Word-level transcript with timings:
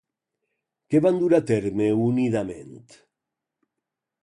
Què 0.93 1.01
van 1.07 1.19
dur 1.23 1.29
a 1.39 1.41
terme 1.51 1.91
unidament? 2.07 2.75